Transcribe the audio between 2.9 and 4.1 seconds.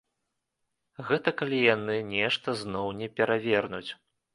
не перавернуць.